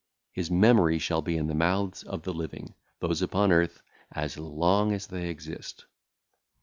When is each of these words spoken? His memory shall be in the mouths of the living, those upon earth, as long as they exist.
His 0.31 0.49
memory 0.49 0.97
shall 0.97 1.21
be 1.21 1.37
in 1.37 1.45
the 1.45 1.53
mouths 1.53 2.01
of 2.01 2.23
the 2.23 2.33
living, 2.33 2.73
those 3.01 3.21
upon 3.21 3.51
earth, 3.51 3.83
as 4.11 4.35
long 4.35 4.93
as 4.93 5.05
they 5.05 5.29
exist. 5.29 5.85